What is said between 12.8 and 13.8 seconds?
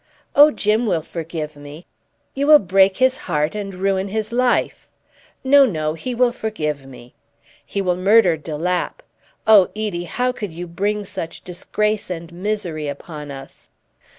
upon us?"